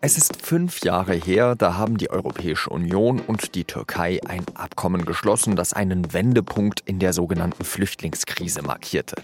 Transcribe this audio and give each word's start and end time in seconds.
Es 0.00 0.16
ist 0.16 0.46
fünf 0.46 0.84
Jahre 0.84 1.14
her, 1.14 1.56
da 1.56 1.74
haben 1.76 1.98
die 1.98 2.08
Europäische 2.08 2.70
Union 2.70 3.18
und 3.18 3.56
die 3.56 3.64
Türkei 3.64 4.20
ein 4.28 4.44
Abkommen 4.54 5.04
geschlossen, 5.04 5.56
das 5.56 5.72
einen 5.72 6.12
Wendepunkt 6.12 6.82
in 6.86 7.00
der 7.00 7.12
sogenannten 7.12 7.64
Flüchtlingskrise 7.64 8.62
markierte. 8.62 9.16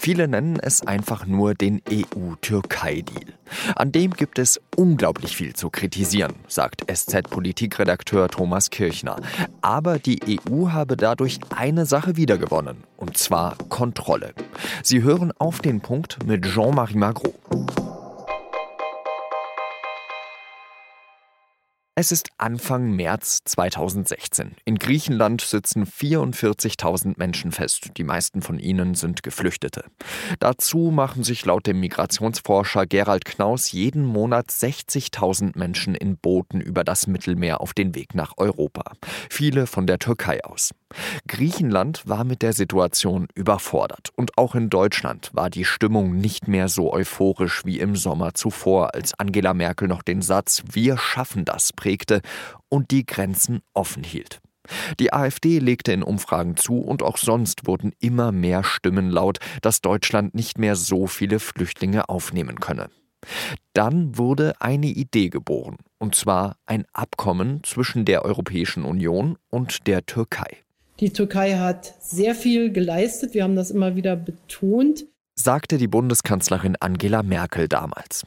Viele 0.00 0.28
nennen 0.28 0.58
es 0.58 0.86
einfach 0.86 1.26
nur 1.26 1.52
den 1.52 1.82
EU-Türkei-Deal. 1.86 3.34
An 3.76 3.92
dem 3.92 4.14
gibt 4.14 4.38
es 4.38 4.58
unglaublich 4.74 5.36
viel 5.36 5.52
zu 5.52 5.68
kritisieren, 5.68 6.32
sagt 6.48 6.90
SZ-Politikredakteur 6.90 8.28
Thomas 8.28 8.70
Kirchner. 8.70 9.16
Aber 9.60 9.98
die 9.98 10.18
EU 10.48 10.70
habe 10.70 10.96
dadurch 10.96 11.40
eine 11.54 11.84
Sache 11.84 12.16
wiedergewonnen, 12.16 12.84
und 12.96 13.18
zwar 13.18 13.58
Kontrolle. 13.68 14.32
Sie 14.82 15.02
hören 15.02 15.30
auf 15.36 15.60
den 15.60 15.82
Punkt 15.82 16.24
mit 16.24 16.46
Jean-Marie 16.46 16.96
Magro. 16.96 17.34
Es 21.94 22.10
ist 22.10 22.30
Anfang 22.38 22.92
März 22.92 23.40
2016. 23.44 24.56
In 24.64 24.78
Griechenland 24.78 25.42
sitzen 25.42 25.84
44.000 25.84 27.16
Menschen 27.18 27.52
fest. 27.52 27.90
Die 27.98 28.02
meisten 28.02 28.40
von 28.40 28.58
ihnen 28.58 28.94
sind 28.94 29.22
Geflüchtete. 29.22 29.84
Dazu 30.38 30.90
machen 30.90 31.22
sich 31.22 31.44
laut 31.44 31.66
dem 31.66 31.80
Migrationsforscher 31.80 32.86
Gerald 32.86 33.26
Knaus 33.26 33.72
jeden 33.72 34.06
Monat 34.06 34.48
60.000 34.48 35.58
Menschen 35.58 35.94
in 35.94 36.16
Booten 36.16 36.62
über 36.62 36.82
das 36.82 37.06
Mittelmeer 37.06 37.60
auf 37.60 37.74
den 37.74 37.94
Weg 37.94 38.14
nach 38.14 38.38
Europa. 38.38 38.94
Viele 39.28 39.66
von 39.66 39.86
der 39.86 39.98
Türkei 39.98 40.42
aus. 40.44 40.70
Griechenland 41.28 42.08
war 42.08 42.24
mit 42.24 42.40
der 42.40 42.54
Situation 42.54 43.28
überfordert. 43.34 44.10
Und 44.16 44.38
auch 44.38 44.54
in 44.54 44.70
Deutschland 44.70 45.30
war 45.34 45.50
die 45.50 45.64
Stimmung 45.66 46.16
nicht 46.16 46.48
mehr 46.48 46.68
so 46.68 46.92
euphorisch 46.92 47.66
wie 47.66 47.80
im 47.80 47.96
Sommer 47.96 48.32
zuvor, 48.32 48.94
als 48.94 49.12
Angela 49.18 49.52
Merkel 49.52 49.88
noch 49.88 50.02
den 50.02 50.22
Satz 50.22 50.62
Wir 50.70 50.96
schaffen 50.96 51.44
das 51.44 51.72
prägte 51.82 52.20
und 52.68 52.92
die 52.92 53.04
Grenzen 53.04 53.60
offen 53.74 54.04
hielt. 54.04 54.40
Die 55.00 55.12
AfD 55.12 55.58
legte 55.58 55.92
in 55.92 56.04
Umfragen 56.04 56.56
zu 56.56 56.78
und 56.78 57.02
auch 57.02 57.16
sonst 57.16 57.66
wurden 57.66 57.92
immer 57.98 58.30
mehr 58.30 58.62
Stimmen 58.62 59.10
laut, 59.10 59.38
dass 59.60 59.80
Deutschland 59.80 60.34
nicht 60.34 60.58
mehr 60.58 60.76
so 60.76 61.08
viele 61.08 61.40
Flüchtlinge 61.40 62.08
aufnehmen 62.08 62.60
könne. 62.60 62.88
Dann 63.72 64.16
wurde 64.16 64.54
eine 64.60 64.86
Idee 64.86 65.28
geboren, 65.28 65.78
und 65.98 66.14
zwar 66.14 66.56
ein 66.66 66.84
Abkommen 66.92 67.64
zwischen 67.64 68.04
der 68.04 68.24
Europäischen 68.24 68.84
Union 68.84 69.36
und 69.50 69.88
der 69.88 70.06
Türkei. 70.06 70.58
Die 71.00 71.12
Türkei 71.12 71.56
hat 71.56 71.94
sehr 72.00 72.36
viel 72.36 72.72
geleistet, 72.72 73.34
wir 73.34 73.42
haben 73.42 73.56
das 73.56 73.72
immer 73.72 73.96
wieder 73.96 74.14
betont, 74.14 75.06
sagte 75.34 75.78
die 75.78 75.88
Bundeskanzlerin 75.88 76.76
Angela 76.78 77.24
Merkel 77.24 77.66
damals. 77.66 78.24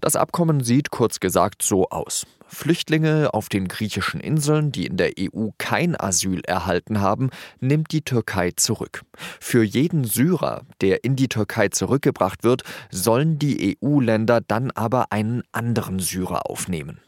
Das 0.00 0.16
Abkommen 0.16 0.62
sieht 0.62 0.90
kurz 0.90 1.20
gesagt 1.20 1.62
so 1.62 1.88
aus. 1.88 2.26
Flüchtlinge 2.46 3.34
auf 3.34 3.48
den 3.48 3.68
griechischen 3.68 4.20
Inseln, 4.20 4.72
die 4.72 4.86
in 4.86 4.96
der 4.96 5.12
EU 5.18 5.50
kein 5.58 6.00
Asyl 6.00 6.40
erhalten 6.44 7.00
haben, 7.00 7.30
nimmt 7.60 7.92
die 7.92 8.02
Türkei 8.02 8.52
zurück. 8.52 9.02
Für 9.40 9.62
jeden 9.62 10.04
Syrer, 10.04 10.62
der 10.80 11.04
in 11.04 11.14
die 11.14 11.28
Türkei 11.28 11.68
zurückgebracht 11.68 12.44
wird, 12.44 12.62
sollen 12.90 13.38
die 13.38 13.76
EU-Länder 13.82 14.40
dann 14.40 14.70
aber 14.70 15.12
einen 15.12 15.42
anderen 15.52 15.98
Syrer 15.98 16.50
aufnehmen. 16.50 17.00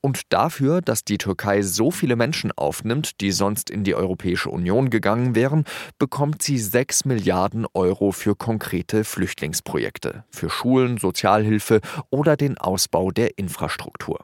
Und 0.00 0.20
dafür, 0.30 0.80
dass 0.80 1.04
die 1.04 1.18
Türkei 1.18 1.62
so 1.62 1.90
viele 1.90 2.16
Menschen 2.16 2.52
aufnimmt, 2.52 3.20
die 3.20 3.32
sonst 3.32 3.70
in 3.70 3.84
die 3.84 3.94
Europäische 3.94 4.50
Union 4.50 4.90
gegangen 4.90 5.34
wären, 5.34 5.64
bekommt 5.98 6.42
sie 6.42 6.58
6 6.58 7.04
Milliarden 7.04 7.66
Euro 7.74 8.12
für 8.12 8.34
konkrete 8.34 9.04
Flüchtlingsprojekte, 9.04 10.24
für 10.30 10.50
Schulen, 10.50 10.98
Sozialhilfe 10.98 11.80
oder 12.10 12.36
den 12.36 12.58
Ausbau 12.58 13.10
der 13.10 13.38
Infrastruktur. 13.38 14.20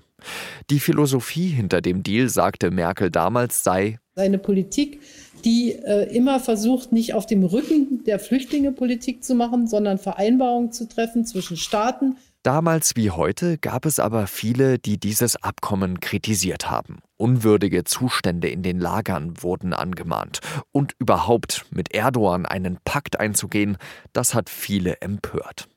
Die 0.71 0.81
Philosophie 0.81 1.49
hinter 1.49 1.81
dem 1.81 2.03
Deal, 2.03 2.29
sagte 2.29 2.71
Merkel 2.71 3.11
damals, 3.11 3.63
sei 3.63 3.99
eine 4.17 4.39
Politik, 4.39 5.01
die 5.45 5.73
äh, 5.73 6.13
immer 6.15 6.41
versucht, 6.41 6.93
nicht 6.93 7.15
auf 7.15 7.27
dem 7.27 7.45
Rücken 7.45 8.03
der 8.05 8.19
Flüchtlinge 8.19 8.73
Politik 8.73 9.23
zu 9.23 9.37
machen, 9.37 9.69
sondern 9.69 9.99
Vereinbarungen 9.99 10.73
zu 10.73 10.89
treffen 10.89 11.25
zwischen 11.25 11.57
Staaten, 11.57 12.17
Damals 12.49 12.97
wie 12.97 13.11
heute 13.11 13.59
gab 13.59 13.85
es 13.85 14.01
aber 14.01 14.27
viele, 14.27 14.79
die 14.79 14.99
dieses 14.99 15.37
Abkommen 15.37 16.01
kritisiert 16.01 16.71
haben. 16.71 17.01
Unwürdige 17.19 17.85
Zustände 17.85 18.49
in 18.49 18.63
den 18.63 18.81
Lagern 18.81 19.43
wurden 19.43 19.75
angemahnt. 19.75 20.41
Und 20.73 20.95
überhaupt 20.99 21.67
mit 21.69 21.93
Erdogan 21.93 22.47
einen 22.47 22.79
Pakt 22.87 23.21
einzugehen, 23.21 23.77
das 24.15 24.33
hat 24.33 24.49
viele 24.49 25.03
empört. 25.03 25.69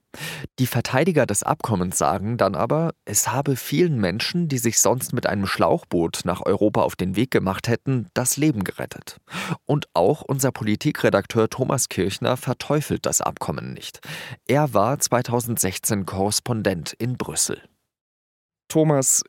Die 0.59 0.67
Verteidiger 0.67 1.25
des 1.25 1.43
Abkommens 1.43 1.97
sagen 1.97 2.37
dann 2.37 2.55
aber, 2.55 2.91
es 3.05 3.31
habe 3.31 3.55
vielen 3.55 3.99
Menschen, 3.99 4.47
die 4.47 4.57
sich 4.57 4.79
sonst 4.79 5.13
mit 5.13 5.25
einem 5.25 5.45
Schlauchboot 5.45 6.21
nach 6.25 6.41
Europa 6.45 6.81
auf 6.81 6.95
den 6.95 7.15
Weg 7.15 7.31
gemacht 7.31 7.67
hätten, 7.67 8.07
das 8.13 8.37
Leben 8.37 8.63
gerettet. 8.63 9.17
Und 9.65 9.87
auch 9.93 10.21
unser 10.21 10.51
Politikredakteur 10.51 11.49
Thomas 11.49 11.89
Kirchner 11.89 12.37
verteufelt 12.37 13.05
das 13.05 13.21
Abkommen 13.21 13.73
nicht. 13.73 13.99
Er 14.47 14.73
war 14.73 14.99
2016 14.99 16.05
Korrespondent 16.05 16.93
in 16.93 17.17
Brüssel. 17.17 17.61
Thomas, 18.67 19.23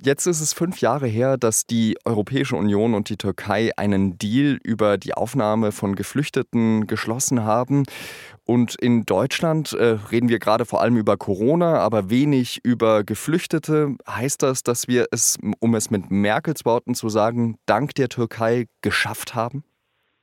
Jetzt 0.00 0.26
ist 0.26 0.40
es 0.40 0.52
fünf 0.52 0.80
Jahre 0.80 1.06
her, 1.06 1.36
dass 1.36 1.66
die 1.66 1.96
Europäische 2.04 2.56
Union 2.56 2.94
und 2.94 3.08
die 3.08 3.16
Türkei 3.16 3.70
einen 3.76 4.16
Deal 4.16 4.58
über 4.62 4.96
die 4.96 5.14
Aufnahme 5.14 5.72
von 5.72 5.96
Geflüchteten 5.96 6.86
geschlossen 6.86 7.44
haben. 7.44 7.84
Und 8.44 8.76
in 8.76 9.04
Deutschland 9.04 9.72
äh, 9.72 9.98
reden 10.10 10.28
wir 10.28 10.38
gerade 10.38 10.64
vor 10.64 10.80
allem 10.80 10.96
über 10.96 11.16
Corona, 11.16 11.80
aber 11.80 12.10
wenig 12.10 12.60
über 12.62 13.02
Geflüchtete. 13.02 13.96
Heißt 14.08 14.42
das, 14.42 14.62
dass 14.62 14.88
wir 14.88 15.06
es, 15.10 15.36
um 15.58 15.74
es 15.74 15.90
mit 15.90 16.10
Merkels 16.10 16.64
Worten 16.64 16.94
zu 16.94 17.08
sagen, 17.08 17.56
dank 17.66 17.94
der 17.96 18.08
Türkei 18.08 18.66
geschafft 18.82 19.34
haben? 19.34 19.64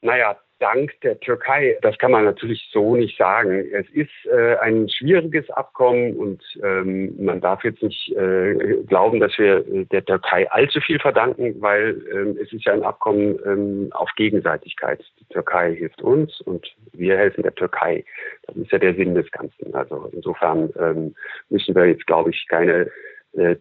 Naja, 0.01 0.37
dank 0.59 0.99
der 1.01 1.19
Türkei. 1.19 1.77
Das 1.81 1.97
kann 1.97 2.11
man 2.11 2.25
natürlich 2.25 2.69
so 2.71 2.95
nicht 2.95 3.17
sagen. 3.17 3.65
Es 3.71 3.87
ist 3.89 4.11
äh, 4.31 4.55
ein 4.57 4.87
schwieriges 4.89 5.49
Abkommen 5.49 6.15
und 6.15 6.41
ähm, 6.63 7.15
man 7.17 7.41
darf 7.41 7.63
jetzt 7.63 7.83
nicht 7.83 8.15
äh, 8.15 8.83
glauben, 8.87 9.19
dass 9.19 9.37
wir 9.37 9.67
äh, 9.67 9.85
der 9.85 10.05
Türkei 10.05 10.49
allzu 10.51 10.79
viel 10.79 10.99
verdanken, 10.99 11.55
weil 11.59 12.01
ähm, 12.13 12.37
es 12.41 12.51
ist 12.53 12.65
ja 12.65 12.73
ein 12.73 12.83
Abkommen 12.83 13.37
ähm, 13.45 13.89
auf 13.91 14.09
Gegenseitigkeit. 14.15 15.03
Die 15.19 15.33
Türkei 15.33 15.75
hilft 15.75 16.01
uns 16.01 16.39
und 16.41 16.75
wir 16.93 17.17
helfen 17.17 17.43
der 17.43 17.55
Türkei. 17.55 18.05
Das 18.47 18.55
ist 18.55 18.71
ja 18.71 18.77
der 18.77 18.95
Sinn 18.95 19.15
des 19.15 19.29
Ganzen. 19.31 19.75
Also 19.75 20.09
insofern 20.13 20.71
ähm, 20.79 21.15
müssen 21.49 21.75
wir 21.75 21.85
jetzt, 21.85 22.07
glaube 22.07 22.29
ich, 22.29 22.47
keine 22.47 22.89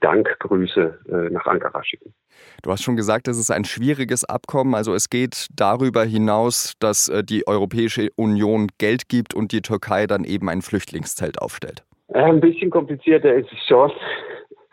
Dankgrüße 0.00 0.98
äh, 1.08 1.30
nach 1.32 1.46
Ankara 1.46 1.82
schicken. 1.84 2.14
Du 2.62 2.70
hast 2.70 2.82
schon 2.82 2.96
gesagt, 2.96 3.28
es 3.28 3.38
ist 3.38 3.50
ein 3.50 3.64
schwieriges 3.64 4.24
Abkommen. 4.24 4.74
Also 4.74 4.94
es 4.94 5.10
geht 5.10 5.48
darüber 5.54 6.04
hinaus, 6.04 6.74
dass 6.78 7.08
äh, 7.08 7.24
die 7.24 7.46
Europäische 7.46 8.08
Union 8.16 8.68
Geld 8.78 9.08
gibt 9.08 9.34
und 9.34 9.52
die 9.52 9.62
Türkei 9.62 10.06
dann 10.06 10.24
eben 10.24 10.48
ein 10.48 10.62
Flüchtlingszelt 10.62 11.40
aufstellt. 11.40 11.84
Ein 12.12 12.40
bisschen 12.40 12.70
komplizierter 12.70 13.34
ist 13.34 13.50
es 13.52 13.58
schon. 13.66 13.90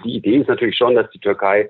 Die 0.03 0.15
Idee 0.15 0.37
ist 0.37 0.47
natürlich 0.47 0.77
schon, 0.77 0.95
dass 0.95 1.09
die 1.11 1.19
Türkei 1.19 1.69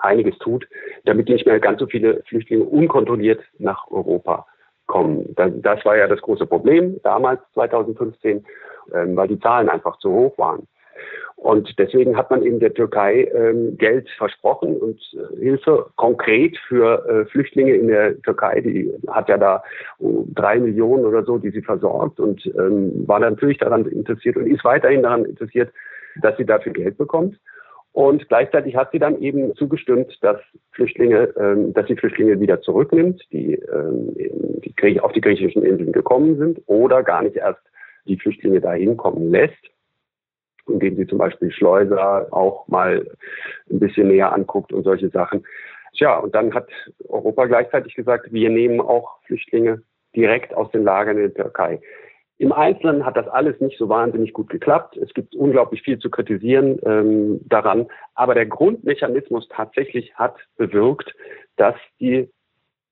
einiges 0.00 0.36
tut, 0.38 0.66
damit 1.04 1.28
nicht 1.28 1.46
mehr 1.46 1.60
ganz 1.60 1.80
so 1.80 1.86
viele 1.86 2.22
Flüchtlinge 2.28 2.64
unkontrolliert 2.64 3.40
nach 3.58 3.90
Europa 3.90 4.46
kommen. 4.86 5.34
Das 5.34 5.84
war 5.84 5.96
ja 5.96 6.06
das 6.06 6.20
große 6.20 6.46
Problem 6.46 7.00
damals, 7.02 7.40
2015, 7.54 8.44
ähm, 8.94 9.16
weil 9.16 9.28
die 9.28 9.40
Zahlen 9.40 9.68
einfach 9.68 9.98
zu 9.98 10.10
hoch 10.10 10.38
waren. 10.38 10.66
Und 11.36 11.78
deswegen 11.78 12.16
hat 12.16 12.30
man 12.30 12.42
eben 12.42 12.60
der 12.60 12.72
Türkei 12.72 13.30
ähm, 13.34 13.76
Geld 13.76 14.08
versprochen 14.16 14.76
und 14.78 14.98
äh, 15.12 15.36
Hilfe 15.38 15.86
konkret 15.96 16.56
für 16.66 17.06
äh, 17.06 17.26
Flüchtlinge 17.26 17.74
in 17.74 17.88
der 17.88 18.20
Türkei. 18.22 18.60
Die 18.62 18.92
hat 19.08 19.28
ja 19.28 19.36
da 19.36 19.62
uh, 20.00 20.24
drei 20.34 20.58
Millionen 20.58 21.04
oder 21.04 21.24
so, 21.24 21.36
die 21.36 21.50
sie 21.50 21.60
versorgt 21.60 22.18
und 22.20 22.44
ähm, 22.58 23.06
war 23.06 23.20
natürlich 23.20 23.58
daran 23.58 23.84
interessiert 23.84 24.36
und 24.36 24.46
ist 24.46 24.64
weiterhin 24.64 25.02
daran 25.02 25.26
interessiert, 25.26 25.70
dass 26.22 26.36
sie 26.38 26.46
dafür 26.46 26.72
Geld 26.72 26.96
bekommt. 26.96 27.38
Und 27.92 28.28
gleichzeitig 28.28 28.74
hat 28.74 28.90
sie 28.92 28.98
dann 28.98 29.20
eben 29.20 29.54
zugestimmt, 29.56 30.18
dass 30.22 30.38
Flüchtlinge, 30.72 31.34
ähm, 31.38 31.74
dass 31.74 31.86
sie 31.86 31.96
Flüchtlinge 31.96 32.40
wieder 32.40 32.60
zurücknimmt, 32.62 33.22
die, 33.30 33.54
ähm, 33.54 34.14
die 34.64 35.00
auf 35.00 35.12
die 35.12 35.20
griechischen 35.20 35.62
Inseln 35.62 35.92
gekommen 35.92 36.38
sind 36.38 36.60
oder 36.66 37.02
gar 37.02 37.22
nicht 37.22 37.36
erst 37.36 37.60
die 38.06 38.18
Flüchtlinge 38.18 38.60
dahin 38.60 38.96
kommen 38.96 39.30
lässt 39.30 39.54
indem 40.68 40.96
sie 40.96 41.06
zum 41.06 41.18
Beispiel 41.18 41.50
Schleuser 41.50 42.28
auch 42.30 42.66
mal 42.68 43.06
ein 43.70 43.78
bisschen 43.80 44.08
näher 44.08 44.32
anguckt 44.32 44.72
und 44.72 44.84
solche 44.84 45.10
Sachen. 45.10 45.44
Tja, 45.96 46.18
und 46.18 46.34
dann 46.34 46.54
hat 46.54 46.68
Europa 47.08 47.46
gleichzeitig 47.46 47.94
gesagt, 47.94 48.32
wir 48.32 48.50
nehmen 48.50 48.80
auch 48.80 49.18
Flüchtlinge 49.26 49.82
direkt 50.14 50.54
aus 50.54 50.70
den 50.70 50.84
Lagern 50.84 51.16
in 51.16 51.34
der 51.34 51.34
Türkei. 51.34 51.80
Im 52.38 52.52
Einzelnen 52.52 53.06
hat 53.06 53.16
das 53.16 53.28
alles 53.28 53.58
nicht 53.60 53.78
so 53.78 53.88
wahnsinnig 53.88 54.34
gut 54.34 54.50
geklappt. 54.50 54.96
Es 54.98 55.14
gibt 55.14 55.34
unglaublich 55.34 55.82
viel 55.82 55.98
zu 55.98 56.10
kritisieren 56.10 56.78
ähm, 56.84 57.40
daran. 57.46 57.86
Aber 58.14 58.34
der 58.34 58.44
Grundmechanismus 58.44 59.48
tatsächlich 59.48 60.14
hat 60.16 60.36
bewirkt, 60.58 61.14
dass 61.56 61.76
die 61.98 62.28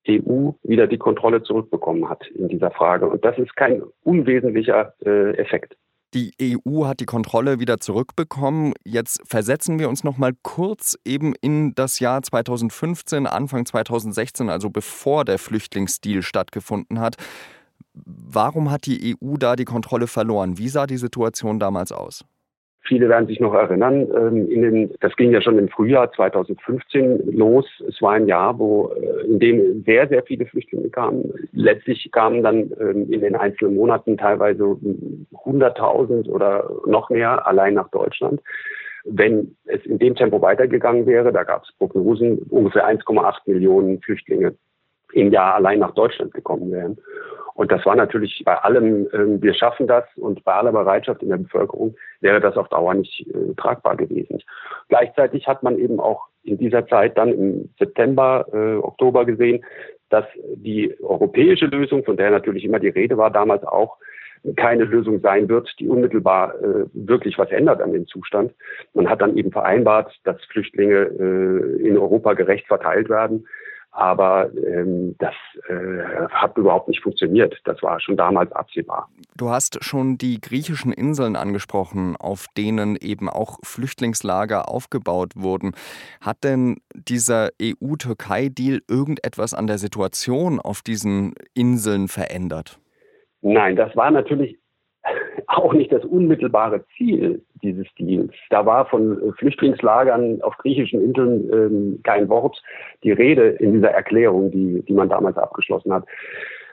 EU 0.08 0.52
wieder 0.62 0.86
die 0.86 0.98
Kontrolle 0.98 1.42
zurückbekommen 1.42 2.08
hat 2.08 2.26
in 2.28 2.48
dieser 2.48 2.70
Frage. 2.70 3.06
Und 3.06 3.24
das 3.24 3.38
ist 3.38 3.54
kein 3.54 3.82
unwesentlicher 4.02 4.94
äh, 5.04 5.36
Effekt. 5.36 5.76
Die 6.14 6.32
EU 6.40 6.86
hat 6.86 7.00
die 7.00 7.06
Kontrolle 7.06 7.58
wieder 7.58 7.80
zurückbekommen. 7.80 8.72
Jetzt 8.84 9.20
versetzen 9.26 9.80
wir 9.80 9.88
uns 9.88 10.04
noch 10.04 10.16
mal 10.16 10.32
kurz 10.42 10.96
eben 11.04 11.34
in 11.40 11.74
das 11.74 11.98
Jahr 11.98 12.22
2015, 12.22 13.26
Anfang 13.26 13.66
2016, 13.66 14.48
also 14.48 14.70
bevor 14.70 15.24
der 15.24 15.40
Flüchtlingsdeal 15.40 16.22
stattgefunden 16.22 17.00
hat. 17.00 17.16
Warum 17.94 18.70
hat 18.70 18.86
die 18.86 19.16
EU 19.20 19.36
da 19.36 19.56
die 19.56 19.64
Kontrolle 19.64 20.06
verloren? 20.06 20.56
Wie 20.56 20.68
sah 20.68 20.86
die 20.86 20.98
Situation 20.98 21.58
damals 21.58 21.90
aus? 21.90 22.24
Viele 22.86 23.08
werden 23.08 23.26
sich 23.26 23.40
noch 23.40 23.54
erinnern, 23.54 24.08
ähm, 24.14 24.48
in 24.50 24.62
den, 24.62 24.94
das 25.00 25.16
ging 25.16 25.32
ja 25.32 25.40
schon 25.40 25.58
im 25.58 25.68
Frühjahr 25.68 26.12
2015 26.12 27.32
los. 27.32 27.66
Es 27.88 28.02
war 28.02 28.12
ein 28.12 28.28
Jahr, 28.28 28.58
wo, 28.58 28.92
äh, 28.92 29.24
in 29.26 29.38
dem 29.38 29.82
sehr, 29.84 30.06
sehr 30.08 30.22
viele 30.22 30.44
Flüchtlinge 30.44 30.90
kamen. 30.90 31.32
Letztlich 31.52 32.10
kamen 32.12 32.42
dann 32.42 32.70
ähm, 32.78 33.10
in 33.10 33.22
den 33.22 33.36
einzelnen 33.36 33.76
Monaten 33.76 34.18
teilweise 34.18 34.62
100.000 34.62 36.28
oder 36.28 36.70
noch 36.86 37.08
mehr 37.08 37.46
allein 37.46 37.74
nach 37.74 37.88
Deutschland. 37.88 38.42
Wenn 39.04 39.56
es 39.64 39.84
in 39.86 39.98
dem 39.98 40.14
Tempo 40.14 40.42
weitergegangen 40.42 41.06
wäre, 41.06 41.32
da 41.32 41.42
gab 41.42 41.64
es 41.64 41.72
Prognosen, 41.78 42.38
ungefähr 42.50 42.86
1,8 42.86 43.36
Millionen 43.46 44.00
Flüchtlinge 44.02 44.54
im 45.12 45.30
Jahr 45.32 45.54
allein 45.54 45.78
nach 45.78 45.92
Deutschland 45.92 46.34
gekommen 46.34 46.70
wären. 46.70 46.98
Und 47.54 47.70
das 47.70 47.86
war 47.86 47.94
natürlich 47.94 48.42
bei 48.44 48.56
allem, 48.56 49.06
äh, 49.06 49.42
wir 49.42 49.54
schaffen 49.54 49.86
das 49.86 50.04
und 50.16 50.44
bei 50.44 50.52
aller 50.52 50.72
Bereitschaft 50.72 51.22
in 51.22 51.28
der 51.28 51.36
Bevölkerung 51.36 51.94
wäre 52.20 52.40
das 52.40 52.56
auf 52.56 52.68
Dauer 52.68 52.94
nicht 52.94 53.26
äh, 53.28 53.54
tragbar 53.56 53.96
gewesen. 53.96 54.42
Gleichzeitig 54.88 55.46
hat 55.46 55.62
man 55.62 55.78
eben 55.78 56.00
auch 56.00 56.26
in 56.42 56.58
dieser 56.58 56.86
Zeit 56.86 57.16
dann 57.16 57.32
im 57.32 57.70
September, 57.78 58.46
äh, 58.52 58.76
Oktober 58.76 59.24
gesehen, 59.24 59.64
dass 60.10 60.26
die 60.56 60.94
europäische 61.00 61.66
Lösung, 61.66 62.04
von 62.04 62.16
der 62.16 62.30
natürlich 62.30 62.64
immer 62.64 62.80
die 62.80 62.88
Rede 62.88 63.16
war, 63.16 63.30
damals 63.30 63.64
auch 63.64 63.96
keine 64.56 64.84
Lösung 64.84 65.20
sein 65.20 65.48
wird, 65.48 65.70
die 65.78 65.88
unmittelbar 65.88 66.54
äh, 66.60 66.84
wirklich 66.92 67.38
was 67.38 67.50
ändert 67.50 67.80
an 67.80 67.92
dem 67.92 68.06
Zustand. 68.06 68.52
Man 68.92 69.08
hat 69.08 69.22
dann 69.22 69.36
eben 69.36 69.50
vereinbart, 69.50 70.14
dass 70.24 70.42
Flüchtlinge 70.44 70.94
äh, 70.94 71.88
in 71.88 71.96
Europa 71.96 72.34
gerecht 72.34 72.66
verteilt 72.66 73.08
werden. 73.08 73.46
Aber 73.96 74.50
ähm, 74.56 75.14
das 75.20 75.34
äh, 75.68 76.26
hat 76.28 76.58
überhaupt 76.58 76.88
nicht 76.88 77.00
funktioniert. 77.00 77.54
Das 77.64 77.80
war 77.80 78.00
schon 78.00 78.16
damals 78.16 78.50
absehbar. 78.50 79.08
Du 79.36 79.50
hast 79.50 79.84
schon 79.84 80.18
die 80.18 80.40
griechischen 80.40 80.92
Inseln 80.92 81.36
angesprochen, 81.36 82.16
auf 82.18 82.46
denen 82.56 82.96
eben 82.96 83.28
auch 83.28 83.58
Flüchtlingslager 83.62 84.68
aufgebaut 84.68 85.34
wurden. 85.36 85.74
Hat 86.20 86.42
denn 86.42 86.78
dieser 86.92 87.50
EU-Türkei-Deal 87.62 88.80
irgendetwas 88.90 89.54
an 89.54 89.68
der 89.68 89.78
Situation 89.78 90.58
auf 90.58 90.82
diesen 90.82 91.34
Inseln 91.54 92.08
verändert? 92.08 92.80
Nein, 93.42 93.76
das 93.76 93.94
war 93.94 94.10
natürlich 94.10 94.58
auch 95.56 95.72
nicht 95.72 95.92
das 95.92 96.04
unmittelbare 96.04 96.84
Ziel 96.96 97.42
dieses 97.62 97.86
Deals. 97.98 98.32
Da 98.50 98.66
war 98.66 98.86
von 98.86 99.20
äh, 99.20 99.32
Flüchtlingslagern 99.32 100.42
auf 100.42 100.56
griechischen 100.58 101.02
Inseln 101.02 101.50
ähm, 101.52 102.00
kein 102.02 102.28
Wort 102.28 102.62
die 103.02 103.12
Rede 103.12 103.48
in 103.48 103.74
dieser 103.74 103.90
Erklärung, 103.90 104.50
die, 104.50 104.82
die 104.82 104.92
man 104.92 105.08
damals 105.08 105.36
abgeschlossen 105.36 105.92
hat. 105.92 106.04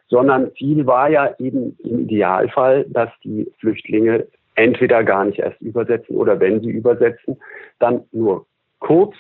Sondern 0.08 0.52
Ziel 0.56 0.86
war 0.86 1.10
ja 1.10 1.34
eben 1.40 1.78
im 1.84 2.02
Idealfall, 2.02 2.86
dass 2.90 3.10
die 3.24 3.50
Flüchtlinge 3.60 4.28
entweder 4.56 5.04
gar 5.04 5.26
nicht 5.26 5.40
erst 5.40 5.62
übersetzen 5.62 6.18
oder 6.18 6.40
wenn 6.40 6.60
sie 6.62 6.70
übersetzen, 6.70 7.38
dann 7.80 8.04
nur 8.12 8.46
kurz 8.80 9.16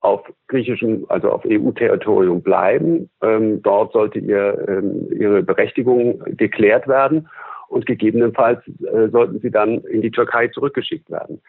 auf 0.00 0.22
griechischem, 0.48 1.04
also 1.08 1.30
auf 1.30 1.44
EU-Territorium 1.44 2.40
bleiben. 2.40 3.10
Ähm, 3.22 3.60
dort 3.62 3.92
sollte 3.92 4.18
ihr, 4.18 4.64
ähm, 4.68 5.08
ihre 5.10 5.42
Berechtigung 5.42 6.22
geklärt 6.36 6.86
werden 6.88 7.28
und 7.68 7.86
gegebenenfalls 7.86 8.60
äh, 8.66 9.08
sollten 9.08 9.40
sie 9.40 9.50
dann 9.50 9.78
in 9.84 10.02
die 10.02 10.10
Türkei 10.10 10.48
zurückgeschickt 10.48 11.10
werden 11.10 11.40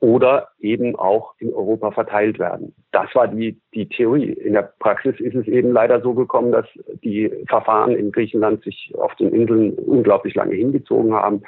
oder 0.00 0.48
eben 0.60 0.96
auch 0.96 1.34
in 1.38 1.52
Europa 1.52 1.90
verteilt 1.90 2.38
werden. 2.38 2.74
Das 2.92 3.14
war 3.14 3.28
die, 3.28 3.60
die 3.74 3.88
Theorie. 3.88 4.32
In 4.32 4.52
der 4.52 4.72
Praxis 4.78 5.18
ist 5.20 5.34
es 5.34 5.46
eben 5.46 5.72
leider 5.72 6.00
so 6.00 6.14
gekommen, 6.14 6.52
dass 6.52 6.66
die 7.02 7.30
Verfahren 7.48 7.92
in 7.92 8.12
Griechenland 8.12 8.62
sich 8.62 8.92
auf 8.98 9.14
den 9.16 9.32
Inseln 9.32 9.74
unglaublich 9.74 10.34
lange 10.34 10.54
hingezogen 10.54 11.14
haben. 11.14 11.42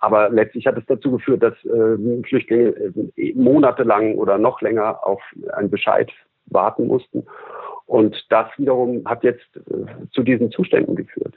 Aber 0.00 0.28
letztlich 0.28 0.66
hat 0.66 0.76
es 0.76 0.84
dazu 0.86 1.12
geführt, 1.12 1.42
dass 1.42 1.54
äh, 1.64 2.22
Flüchtlinge 2.26 2.74
äh, 3.16 3.32
monatelang 3.34 4.16
oder 4.16 4.38
noch 4.38 4.60
länger 4.60 5.06
auf 5.06 5.22
einen 5.52 5.70
Bescheid 5.70 6.10
warten 6.46 6.86
mussten. 6.86 7.24
Und 7.86 8.26
das 8.30 8.48
wiederum 8.56 9.02
hat 9.06 9.24
jetzt 9.24 9.48
äh, 9.56 10.08
zu 10.10 10.22
diesen 10.22 10.50
Zuständen 10.50 10.96
geführt. 10.96 11.34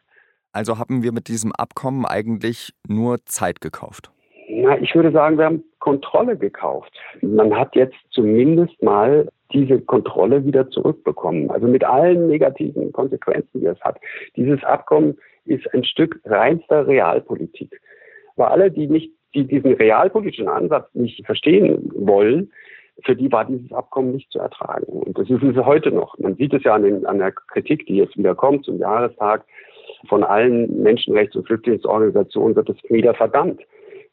Also 0.52 0.80
haben 0.80 1.04
wir 1.04 1.12
mit 1.12 1.28
diesem 1.28 1.52
Abkommen 1.52 2.06
eigentlich 2.06 2.74
nur 2.88 3.18
Zeit 3.26 3.62
gekauft? 3.62 4.12
Na, 4.50 4.80
ich 4.80 4.96
würde 4.96 5.12
sagen, 5.12 5.38
wir 5.38 5.46
haben 5.46 5.64
Kontrolle 5.80 6.38
gekauft. 6.38 6.92
Man 7.22 7.56
hat 7.56 7.76
jetzt 7.76 7.98
zumindest 8.12 8.82
mal 8.82 9.28
diese 9.54 9.80
Kontrolle 9.80 10.46
wieder 10.46 10.70
zurückbekommen. 10.70 11.50
Also 11.52 11.68
mit 11.68 11.84
allen 11.84 12.28
negativen 12.28 12.92
Konsequenzen, 12.92 13.62
die 13.62 13.66
es 13.66 13.80
hat. 13.82 14.00
Dieses 14.36 14.64
Abkommen 14.64 15.18
ist 15.46 15.74
ein 15.74 15.84
Stück 15.84 16.20
reinster 16.26 16.88
Realpolitik. 16.88 17.80
Weil 18.36 18.48
alle, 18.48 18.72
die 18.72 18.88
nicht, 18.88 19.12
die 19.34 19.46
diesen 19.46 19.74
realpolitischen 19.74 20.48
Ansatz 20.48 20.88
nicht 20.94 21.26
verstehen 21.26 21.92
wollen, 21.96 22.52
für 23.04 23.16
die 23.16 23.32
war 23.32 23.46
dieses 23.46 23.72
Abkommen 23.72 24.14
nicht 24.14 24.32
zu 24.32 24.40
ertragen. 24.40 24.86
Und 24.86 25.18
das 25.18 25.30
ist 25.30 25.44
es 25.44 25.56
heute 25.58 25.92
noch. 25.92 26.18
Man 26.18 26.36
sieht 26.36 26.54
es 26.54 26.64
ja 26.64 26.76
an, 26.76 26.84
den, 26.84 27.06
an 27.06 27.20
der 27.20 27.32
Kritik, 27.32 27.86
die 27.86 27.98
jetzt 27.98 28.18
wieder 28.18 28.36
kommt 28.36 28.66
zum 28.66 28.80
Jahrestag 28.80 29.46
von 30.08 30.24
allen 30.24 30.84
Menschenrechts- 30.84 31.36
und 31.36 31.48
Flüchtlingsorganisationen 31.48 32.56
wird 32.56 32.70
es 32.70 32.78
wieder 32.90 33.14
verdammt. 33.14 33.62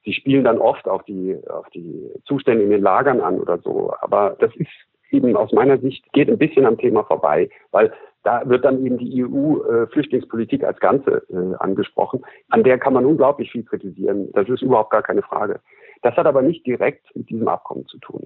Sie 0.04 0.12
spielen 0.12 0.44
dann 0.44 0.58
oft 0.58 0.86
auf 0.86 1.02
die, 1.04 1.36
auf 1.48 1.68
die 1.70 2.10
Zustände 2.24 2.64
in 2.64 2.70
den 2.70 2.82
Lagern 2.82 3.20
an 3.20 3.40
oder 3.40 3.58
so. 3.58 3.92
Aber 4.00 4.36
das 4.38 4.54
ist 4.56 4.68
eben 5.10 5.36
aus 5.36 5.52
meiner 5.52 5.78
Sicht, 5.78 6.12
geht 6.12 6.28
ein 6.28 6.38
bisschen 6.38 6.66
am 6.66 6.76
Thema 6.76 7.04
vorbei, 7.04 7.48
weil 7.70 7.92
da 8.22 8.48
wird 8.48 8.64
dann 8.64 8.84
eben 8.84 8.98
die 8.98 9.24
EU-Flüchtlingspolitik 9.24 10.62
äh, 10.62 10.66
als 10.66 10.80
Ganze 10.80 11.22
äh, 11.30 11.54
angesprochen. 11.58 12.24
An 12.48 12.64
der 12.64 12.78
kann 12.78 12.94
man 12.94 13.04
unglaublich 13.04 13.52
viel 13.52 13.64
kritisieren. 13.64 14.30
Das 14.32 14.48
ist 14.48 14.62
überhaupt 14.62 14.90
gar 14.90 15.02
keine 15.02 15.22
Frage. 15.22 15.60
Das 16.02 16.16
hat 16.16 16.26
aber 16.26 16.42
nicht 16.42 16.66
direkt 16.66 17.14
mit 17.14 17.30
diesem 17.30 17.48
Abkommen 17.48 17.86
zu 17.86 17.98
tun. 17.98 18.24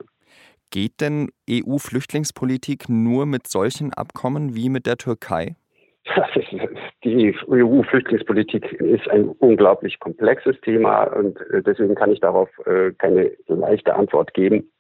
Geht 0.70 1.00
denn 1.00 1.30
EU-Flüchtlingspolitik 1.50 2.88
nur 2.88 3.26
mit 3.26 3.46
solchen 3.46 3.92
Abkommen 3.92 4.54
wie 4.54 4.68
mit 4.68 4.86
der 4.86 4.96
Türkei? 4.96 5.56
Die 7.04 7.32
EU-Flüchtlingspolitik 7.48 8.72
ist 8.72 9.08
ein 9.08 9.28
unglaublich 9.28 10.00
komplexes 10.00 10.60
Thema 10.62 11.04
und 11.04 11.38
äh, 11.52 11.62
deswegen 11.62 11.94
kann 11.94 12.10
ich 12.10 12.20
darauf 12.20 12.48
äh, 12.66 12.92
keine 12.98 13.30
leichte 13.46 13.94
Antwort 13.94 14.34
geben. 14.34 14.72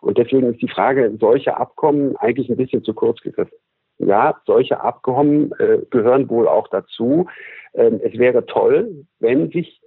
Und 0.00 0.18
deswegen 0.18 0.52
ist 0.52 0.60
die 0.62 0.68
Frage 0.68 1.16
solche 1.20 1.56
Abkommen 1.56 2.16
eigentlich 2.16 2.48
ein 2.48 2.56
bisschen 2.56 2.82
zu 2.82 2.92
kurz 2.92 3.20
gegriffen. 3.20 3.56
Ja, 3.98 4.40
solche 4.46 4.80
Abkommen 4.80 5.52
äh, 5.58 5.78
gehören 5.90 6.28
wohl 6.28 6.48
auch 6.48 6.66
dazu. 6.68 7.26
Ähm, 7.74 8.00
es 8.02 8.18
wäre 8.18 8.46
toll, 8.46 9.06
wenn 9.20 9.50
sich 9.50 9.80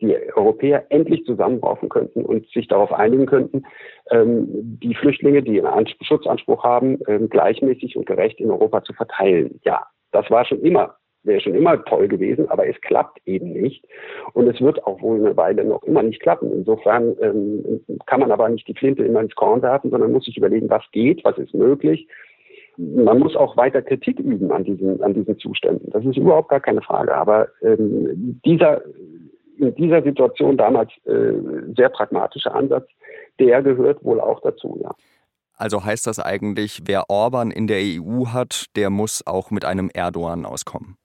die 0.00 0.16
Europäer 0.34 0.86
endlich 0.90 1.24
zusammenraufen 1.24 1.88
könnten 1.88 2.24
und 2.24 2.46
sich 2.50 2.68
darauf 2.68 2.92
einigen 2.92 3.26
könnten, 3.26 3.64
ähm, 4.10 4.78
die 4.82 4.94
Flüchtlinge, 4.94 5.42
die 5.42 5.62
einen 5.62 5.88
Schutzanspruch 6.02 6.62
haben, 6.62 6.98
ähm, 7.08 7.28
gleichmäßig 7.28 7.96
und 7.96 8.06
gerecht 8.06 8.38
in 8.38 8.50
Europa 8.50 8.84
zu 8.84 8.92
verteilen. 8.92 9.60
Ja, 9.64 9.86
das 10.12 10.30
war 10.30 10.44
schon 10.44 10.60
immer, 10.60 10.96
wäre 11.24 11.40
schon 11.40 11.54
immer 11.54 11.82
toll 11.84 12.08
gewesen, 12.08 12.48
aber 12.50 12.66
es 12.68 12.80
klappt 12.80 13.20
eben 13.26 13.52
nicht. 13.52 13.84
Und 14.32 14.46
es 14.46 14.60
wird 14.60 14.84
auch 14.84 15.00
wohl 15.00 15.18
eine 15.18 15.36
Weile 15.36 15.64
noch 15.64 15.82
immer 15.84 16.02
nicht 16.02 16.20
klappen. 16.20 16.52
Insofern 16.52 17.16
ähm, 17.20 17.80
kann 18.06 18.20
man 18.20 18.30
aber 18.30 18.48
nicht 18.48 18.68
die 18.68 18.74
Flinte 18.74 19.04
immer 19.04 19.20
ins 19.20 19.34
Korn 19.34 19.62
werfen, 19.62 19.90
sondern 19.90 20.12
muss 20.12 20.24
sich 20.24 20.36
überlegen, 20.36 20.70
was 20.70 20.84
geht, 20.92 21.24
was 21.24 21.38
ist 21.38 21.54
möglich. 21.54 22.06
Man 22.76 23.20
muss 23.20 23.36
auch 23.36 23.56
weiter 23.56 23.82
Kritik 23.82 24.18
üben 24.18 24.50
an 24.50 24.64
diesen, 24.64 25.02
an 25.02 25.14
diesen 25.14 25.38
Zuständen. 25.38 25.90
Das 25.90 26.04
ist 26.04 26.16
überhaupt 26.16 26.48
gar 26.48 26.60
keine 26.60 26.82
Frage. 26.82 27.14
Aber 27.14 27.48
ähm, 27.62 28.40
dieser, 28.44 28.82
in 29.58 29.74
dieser 29.76 30.02
Situation 30.02 30.56
damals 30.56 30.90
äh, 31.06 31.32
sehr 31.76 31.88
pragmatischer 31.88 32.54
Ansatz, 32.54 32.88
der 33.38 33.62
gehört 33.62 34.04
wohl 34.04 34.20
auch 34.20 34.40
dazu, 34.40 34.78
ja. 34.82 34.90
Also 35.56 35.84
heißt 35.84 36.08
das 36.08 36.18
eigentlich, 36.18 36.82
wer 36.84 37.08
Orban 37.08 37.52
in 37.52 37.68
der 37.68 37.78
EU 37.80 38.26
hat, 38.32 38.66
der 38.74 38.90
muss 38.90 39.24
auch 39.24 39.52
mit 39.52 39.64
einem 39.64 39.88
Erdogan 39.92 40.46
auskommen? 40.46 40.96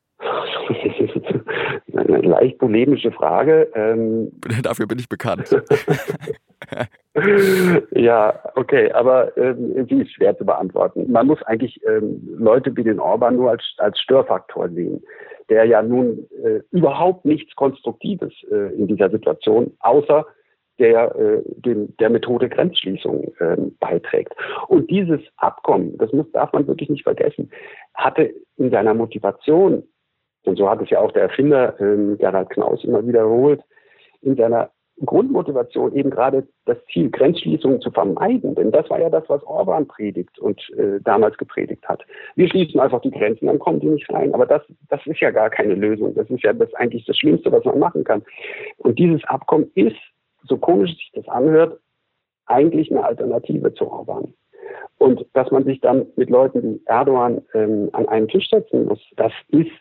Eine 2.20 2.30
leicht 2.30 2.58
polemische 2.60 3.12
Frage. 3.12 3.70
Ähm 3.76 4.32
Dafür 4.64 4.88
bin 4.88 5.00
ich 5.00 5.10
bekannt. 5.10 5.50
ja, 7.92 8.40
okay, 8.56 8.92
aber 8.92 9.36
ähm, 9.38 9.88
sie 9.90 10.02
ist 10.02 10.12
schwer 10.14 10.38
zu 10.38 10.46
beantworten. 10.46 11.12
Man 11.12 11.28
muss 11.28 11.42
eigentlich 11.44 11.80
ähm, 11.88 12.22
Leute 12.38 12.76
wie 12.76 12.84
den 12.84 13.00
Orban 13.00 13.38
nur 13.38 13.52
als, 13.52 13.64
als 13.78 14.00
Störfaktor 14.00 14.70
sehen, 14.70 15.02
der 15.50 15.66
ja 15.66 15.82
nun 15.82 16.28
äh, 16.44 16.60
überhaupt 16.72 17.26
nichts 17.26 17.56
Konstruktives 17.56 18.34
äh, 18.52 18.74
in 18.76 18.88
dieser 18.88 19.10
Situation, 19.10 19.72
außer 19.80 20.26
der, 20.80 21.16
äh, 21.16 21.42
dem, 21.46 21.96
der 21.98 22.10
Methode 22.10 22.50
Grenzschließung 22.50 23.34
äh, 23.40 23.58
beiträgt. 23.80 24.34
Und 24.68 24.90
dieses 24.90 25.20
Abkommen, 25.38 25.98
das 25.98 26.12
muss, 26.14 26.32
darf 26.32 26.54
man 26.54 26.68
wirklich 26.68 26.90
nicht 26.90 27.04
vergessen, 27.04 27.52
hatte 27.94 28.34
in 28.58 28.72
seiner 28.72 28.94
Motivation, 28.94 29.84
und 30.46 30.58
so 30.58 30.70
hat 30.70 30.82
es 30.82 30.90
ja 30.90 31.00
auch 31.00 31.12
der 31.12 31.24
Erfinder 31.24 31.80
äh, 31.80 32.16
Gerhard 32.16 32.50
Knaus 32.50 32.84
immer 32.84 33.06
wiederholt, 33.06 33.62
in 34.22 34.36
seiner 34.36 34.72
Grundmotivation 35.06 35.96
eben 35.96 36.10
gerade 36.10 36.48
das 36.66 36.78
Ziel, 36.92 37.10
Grenzschließungen 37.10 37.80
zu 37.82 37.92
vermeiden. 37.92 38.56
Denn 38.56 38.72
das 38.72 38.90
war 38.90 39.00
ja 39.00 39.10
das, 39.10 39.24
was 39.28 39.44
Orban 39.44 39.88
predigt 39.88 40.38
und 40.40 40.62
äh, 40.78 41.00
damals 41.02 41.38
gepredigt 41.38 41.88
hat. 41.88 42.04
Wir 42.36 42.50
schließen 42.50 42.80
einfach 42.80 43.02
die 43.02 43.12
Grenzen, 43.12 43.48
dann 43.48 43.60
kommen 43.60 43.80
die 43.80 43.88
nicht 43.88 44.12
rein. 44.12 44.34
Aber 44.34 44.46
das, 44.46 44.62
das 44.90 45.00
ist 45.06 45.22
ja 45.22 45.32
gar 45.32 45.50
keine 45.50 45.76
Lösung. 45.76 46.14
Das 46.16 46.30
ist 46.30 46.44
ja 46.44 46.54
das 46.54 46.74
eigentlich 46.74 47.06
das 47.06 47.18
Schlimmste, 47.18 47.52
was 47.52 47.64
man 47.64 47.80
machen 47.80 48.04
kann. 48.04 48.24
Und 48.78 49.00
dieses 49.00 49.24
Abkommen 49.26 49.72
ist, 49.76 49.98
so 50.44 50.58
komisch 50.58 50.92
sich 50.92 51.12
das 51.14 51.28
anhört, 51.30 51.80
eigentlich 52.46 52.92
eine 52.92 53.04
Alternative 53.04 53.74
zu 53.74 53.90
Orban. 53.90 54.34
Und 54.98 55.26
dass 55.34 55.50
man 55.52 55.64
sich 55.64 55.80
dann 55.80 56.08
mit 56.18 56.30
Leuten 56.30 56.62
wie 56.62 56.82
Erdogan 56.86 57.42
ähm, 57.54 57.90
an 57.94 58.08
einen 58.10 58.28
Tisch 58.28 58.50
setzen 58.50 58.86
muss, 58.86 59.00
das 59.16 59.32
ist 59.50 59.72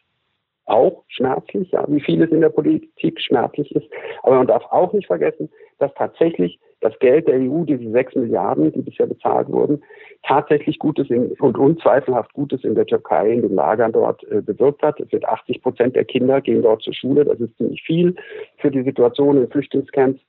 auch 0.68 1.04
schmerzlich, 1.08 1.70
ja, 1.70 1.84
wie 1.88 2.00
vieles 2.00 2.30
in 2.30 2.40
der 2.40 2.50
Politik 2.50 3.20
schmerzlich 3.20 3.74
ist. 3.74 3.86
Aber 4.22 4.36
man 4.36 4.46
darf 4.46 4.64
auch 4.70 4.92
nicht 4.92 5.06
vergessen, 5.06 5.48
dass 5.78 5.92
tatsächlich 5.94 6.58
das 6.80 6.96
Geld 7.00 7.26
der 7.26 7.40
EU, 7.40 7.64
diese 7.64 7.90
sechs 7.90 8.14
Milliarden, 8.14 8.72
die 8.72 8.82
bisher 8.82 9.06
bezahlt 9.06 9.48
wurden, 9.48 9.82
tatsächlich 10.22 10.78
Gutes 10.78 11.10
in, 11.10 11.32
und 11.32 11.58
unzweifelhaft 11.58 12.32
Gutes 12.34 12.62
in 12.62 12.74
der 12.74 12.86
Türkei, 12.86 13.32
in 13.32 13.42
den 13.42 13.54
Lagern 13.54 13.92
dort 13.92 14.22
äh, 14.30 14.42
bewirkt 14.42 14.82
hat. 14.82 15.00
Es 15.00 15.10
wird 15.10 15.24
80 15.24 15.62
Prozent 15.62 15.96
der 15.96 16.04
Kinder 16.04 16.40
gehen 16.40 16.62
dort 16.62 16.82
zur 16.82 16.94
Schule. 16.94 17.24
Das 17.24 17.40
ist 17.40 17.56
ziemlich 17.56 17.82
viel 17.82 18.14
für 18.58 18.70
die 18.70 18.82
Situation 18.82 19.38
in 19.38 19.48
Flüchtlingscamps. 19.48 20.20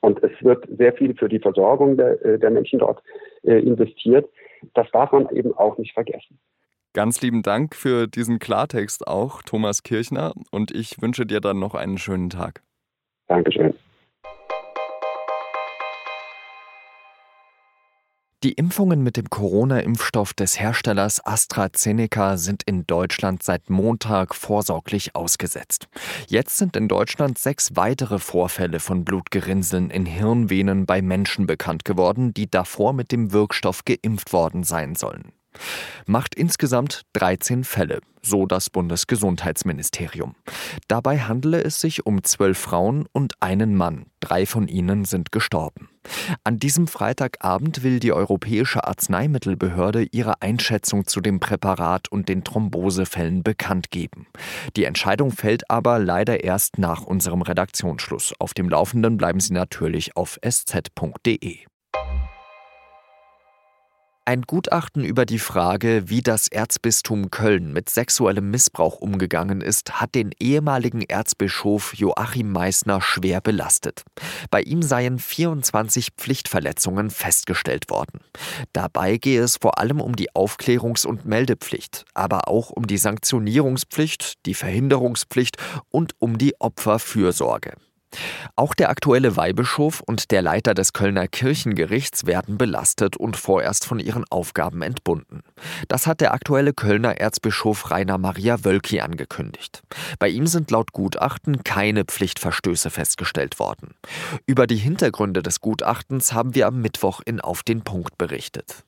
Und 0.00 0.22
es 0.22 0.32
wird 0.42 0.66
sehr 0.76 0.92
viel 0.92 1.14
für 1.14 1.28
die 1.28 1.38
Versorgung 1.38 1.96
der, 1.96 2.22
äh, 2.24 2.38
der 2.38 2.50
Menschen 2.50 2.80
dort 2.80 3.02
äh, 3.44 3.58
investiert. 3.58 4.28
Das 4.74 4.90
darf 4.90 5.12
man 5.12 5.28
eben 5.30 5.54
auch 5.56 5.78
nicht 5.78 5.94
vergessen. 5.94 6.38
Ganz 6.94 7.22
lieben 7.22 7.42
Dank 7.42 7.74
für 7.74 8.06
diesen 8.06 8.38
Klartext 8.38 9.06
auch, 9.06 9.40
Thomas 9.42 9.82
Kirchner, 9.82 10.34
und 10.50 10.70
ich 10.70 11.00
wünsche 11.00 11.24
dir 11.24 11.40
dann 11.40 11.58
noch 11.58 11.74
einen 11.74 11.96
schönen 11.96 12.28
Tag. 12.28 12.62
Dankeschön. 13.28 13.72
Die 18.42 18.52
Impfungen 18.52 19.02
mit 19.02 19.16
dem 19.16 19.30
Corona-Impfstoff 19.30 20.34
des 20.34 20.60
Herstellers 20.60 21.24
AstraZeneca 21.24 22.36
sind 22.36 22.62
in 22.64 22.86
Deutschland 22.86 23.42
seit 23.42 23.70
Montag 23.70 24.34
vorsorglich 24.34 25.14
ausgesetzt. 25.14 25.88
Jetzt 26.26 26.58
sind 26.58 26.76
in 26.76 26.88
Deutschland 26.88 27.38
sechs 27.38 27.74
weitere 27.74 28.18
Vorfälle 28.18 28.80
von 28.80 29.04
Blutgerinnseln 29.04 29.90
in 29.90 30.04
Hirnvenen 30.04 30.84
bei 30.84 31.00
Menschen 31.00 31.46
bekannt 31.46 31.86
geworden, 31.86 32.34
die 32.34 32.50
davor 32.50 32.92
mit 32.92 33.12
dem 33.12 33.32
Wirkstoff 33.32 33.84
geimpft 33.86 34.34
worden 34.34 34.64
sein 34.64 34.94
sollen 34.94 35.32
macht 36.06 36.34
insgesamt 36.34 37.02
13 37.14 37.64
Fälle, 37.64 38.00
so 38.22 38.46
das 38.46 38.70
Bundesgesundheitsministerium. 38.70 40.34
Dabei 40.88 41.20
handele 41.20 41.62
es 41.62 41.80
sich 41.80 42.06
um 42.06 42.22
zwölf 42.22 42.58
Frauen 42.58 43.06
und 43.12 43.34
einen 43.40 43.74
Mann. 43.76 44.06
Drei 44.20 44.46
von 44.46 44.68
ihnen 44.68 45.04
sind 45.04 45.32
gestorben. 45.32 45.88
An 46.44 46.58
diesem 46.58 46.86
Freitagabend 46.86 47.82
will 47.82 48.00
die 48.00 48.12
Europäische 48.12 48.84
Arzneimittelbehörde 48.84 50.04
ihre 50.04 50.40
Einschätzung 50.42 51.06
zu 51.06 51.20
dem 51.20 51.40
Präparat 51.40 52.08
und 52.10 52.28
den 52.28 52.44
Thrombosefällen 52.44 53.42
bekannt 53.42 53.90
geben. 53.90 54.26
Die 54.76 54.84
Entscheidung 54.84 55.32
fällt 55.32 55.70
aber 55.70 55.98
leider 55.98 56.42
erst 56.44 56.78
nach 56.78 57.02
unserem 57.02 57.42
Redaktionsschluss. 57.42 58.34
Auf 58.38 58.54
dem 58.54 58.68
Laufenden 58.68 59.16
bleiben 59.16 59.40
Sie 59.40 59.52
natürlich 59.52 60.16
auf 60.16 60.38
sz.de. 60.42 61.71
Ein 64.24 64.42
Gutachten 64.42 65.04
über 65.04 65.26
die 65.26 65.40
Frage, 65.40 66.04
wie 66.06 66.20
das 66.20 66.46
Erzbistum 66.46 67.32
Köln 67.32 67.72
mit 67.72 67.90
sexuellem 67.90 68.52
Missbrauch 68.52 69.00
umgegangen 69.00 69.60
ist, 69.60 70.00
hat 70.00 70.14
den 70.14 70.30
ehemaligen 70.38 71.02
Erzbischof 71.02 71.92
Joachim 71.96 72.52
Meissner 72.52 73.00
schwer 73.00 73.40
belastet. 73.40 74.04
Bei 74.48 74.62
ihm 74.62 74.80
seien 74.80 75.18
24 75.18 76.10
Pflichtverletzungen 76.16 77.10
festgestellt 77.10 77.90
worden. 77.90 78.20
Dabei 78.72 79.16
gehe 79.16 79.42
es 79.42 79.56
vor 79.56 79.78
allem 79.78 80.00
um 80.00 80.14
die 80.14 80.30
Aufklärungs- 80.30 81.04
und 81.04 81.24
Meldepflicht, 81.24 82.04
aber 82.14 82.46
auch 82.46 82.70
um 82.70 82.86
die 82.86 82.98
Sanktionierungspflicht, 82.98 84.46
die 84.46 84.54
Verhinderungspflicht 84.54 85.56
und 85.90 86.12
um 86.20 86.38
die 86.38 86.54
Opferfürsorge. 86.60 87.72
Auch 88.56 88.74
der 88.74 88.90
aktuelle 88.90 89.36
Weihbischof 89.36 90.00
und 90.00 90.30
der 90.30 90.42
Leiter 90.42 90.74
des 90.74 90.92
Kölner 90.92 91.28
Kirchengerichts 91.28 92.26
werden 92.26 92.58
belastet 92.58 93.16
und 93.16 93.36
vorerst 93.36 93.84
von 93.84 93.98
ihren 93.98 94.24
Aufgaben 94.30 94.82
entbunden. 94.82 95.42
Das 95.88 96.06
hat 96.06 96.20
der 96.20 96.32
aktuelle 96.34 96.72
Kölner 96.72 97.18
Erzbischof 97.18 97.90
Rainer 97.90 98.18
Maria 98.18 98.64
Wölki 98.64 99.00
angekündigt. 99.00 99.82
Bei 100.18 100.28
ihm 100.28 100.46
sind 100.46 100.70
laut 100.70 100.92
Gutachten 100.92 101.64
keine 101.64 102.04
Pflichtverstöße 102.04 102.90
festgestellt 102.90 103.58
worden. 103.58 103.94
Über 104.46 104.66
die 104.66 104.76
Hintergründe 104.76 105.42
des 105.42 105.60
Gutachtens 105.60 106.32
haben 106.32 106.54
wir 106.54 106.66
am 106.66 106.80
Mittwoch 106.80 107.20
in 107.24 107.40
Auf 107.40 107.62
den 107.62 107.82
Punkt 107.82 108.18
berichtet. 108.18 108.84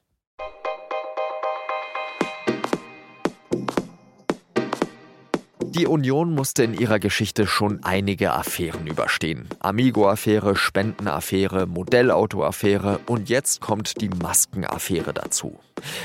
Die 5.74 5.88
Union 5.88 6.32
musste 6.32 6.62
in 6.62 6.72
ihrer 6.72 7.00
Geschichte 7.00 7.48
schon 7.48 7.82
einige 7.82 8.32
Affären 8.32 8.86
überstehen. 8.86 9.48
Amigo-Affäre, 9.58 10.54
Spendenaffäre, 10.54 11.66
Modellauto-Affäre 11.66 13.00
und 13.06 13.28
jetzt 13.28 13.60
kommt 13.60 14.00
die 14.00 14.08
Maskenaffäre 14.08 15.12
dazu. 15.12 15.58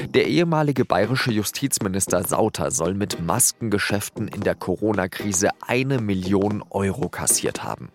Der 0.07 0.25
ehemalige 0.25 0.85
bayerische 0.85 1.31
Justizminister 1.31 2.23
Sauter 2.23 2.71
soll 2.71 2.95
mit 2.95 3.21
Maskengeschäften 3.21 4.27
in 4.27 4.41
der 4.41 4.55
Corona-Krise 4.55 5.49
eine 5.67 6.01
Million 6.01 6.63
Euro 6.71 7.07
kassiert 7.07 7.63
haben. 7.63 7.89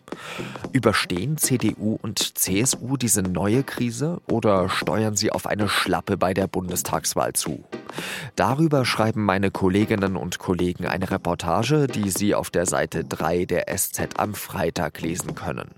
Überstehen 0.73 1.37
CDU 1.37 1.99
und 2.01 2.39
CSU 2.39 2.97
diese 2.97 3.23
neue 3.23 3.63
Krise 3.63 4.21
oder 4.29 4.69
steuern 4.69 5.17
sie 5.17 5.31
auf 5.31 5.47
eine 5.47 5.69
Schlappe 5.69 6.17
bei 6.17 6.35
der 6.35 6.47
Bundestagswahl 6.47 7.33
zu? 7.33 7.65
Darüber 8.37 8.85
schreiben 8.85 9.25
meine 9.25 9.51
Kolleginnen 9.51 10.17
und 10.17 10.39
Kollegen 10.39 10.87
eine 10.87 11.11
Reportage, 11.11 11.87
die 11.87 12.11
Sie 12.11 12.35
auf 12.35 12.51
der 12.51 12.67
Seite 12.67 13.05
3 13.05 13.45
der 13.45 13.67
SZ 13.77 14.19
am 14.19 14.35
Freitag 14.35 15.01
lesen 15.01 15.35
können. 15.35 15.71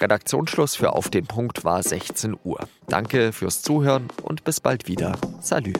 Redaktionsschluss 0.00 0.74
für 0.74 0.92
Auf 0.92 1.08
den 1.08 1.26
Punkt 1.26 1.64
war 1.64 1.82
16 1.82 2.36
Uhr. 2.44 2.60
Danke 2.88 3.32
fürs 3.32 3.62
Zuhören 3.62 4.08
und 4.22 4.44
bis 4.44 4.60
bald 4.60 4.88
wieder. 4.88 5.12
Salü. 5.40 5.72